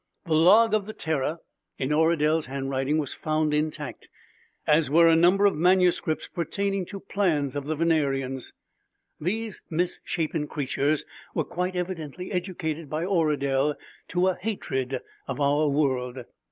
[0.25, 1.41] The log of the Terror,
[1.77, 4.09] in Oradel's handwriting, was found intact,
[4.65, 8.51] as were a number of manuscripts pertaining to plans of the Venerians.
[9.19, 13.75] "These misshapen creatures were quite evidently educated by Oradel
[14.07, 16.25] to a hatred of our world.